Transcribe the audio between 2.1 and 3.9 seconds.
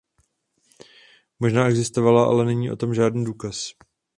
ale není o tom žádný důkaz.